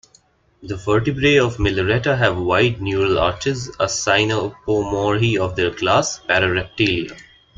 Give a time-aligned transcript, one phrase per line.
[0.63, 7.15] The vertebrae of 'Milleretta' have wide neural arches, a synapomorhy of their class, parareptilia.